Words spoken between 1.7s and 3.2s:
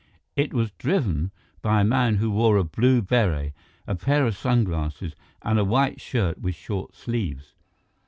a man who wore a blue